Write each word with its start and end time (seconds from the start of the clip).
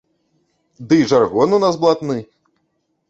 Ды 0.87 0.97
і 1.01 1.05
жаргон 1.13 1.49
у 1.59 1.63
нас 1.67 1.79
блатны! 1.85 2.19